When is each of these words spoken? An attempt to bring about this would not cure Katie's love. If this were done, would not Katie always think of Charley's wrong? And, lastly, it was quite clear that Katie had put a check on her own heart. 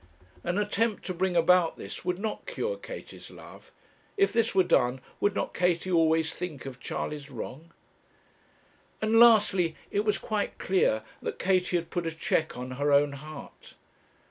An 0.43 0.57
attempt 0.57 1.05
to 1.05 1.13
bring 1.13 1.35
about 1.35 1.77
this 1.77 2.03
would 2.03 2.17
not 2.17 2.47
cure 2.47 2.75
Katie's 2.75 3.29
love. 3.29 3.71
If 4.17 4.33
this 4.33 4.55
were 4.55 4.63
done, 4.63 4.99
would 5.19 5.35
not 5.35 5.53
Katie 5.53 5.91
always 5.91 6.33
think 6.33 6.65
of 6.65 6.79
Charley's 6.79 7.29
wrong? 7.29 7.71
And, 8.99 9.19
lastly, 9.19 9.75
it 9.91 10.03
was 10.03 10.17
quite 10.17 10.57
clear 10.57 11.03
that 11.21 11.37
Katie 11.37 11.75
had 11.77 11.91
put 11.91 12.07
a 12.07 12.11
check 12.11 12.57
on 12.57 12.71
her 12.81 12.91
own 12.91 13.11
heart. 13.11 13.75